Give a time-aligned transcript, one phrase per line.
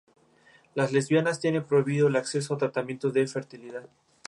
[0.73, 3.87] Las lesbianas tiene prohibido el acceso a tratamientos de fertilidad.